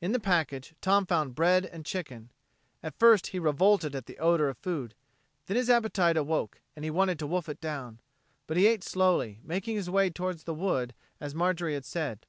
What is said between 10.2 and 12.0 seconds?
the wood as Marjorie had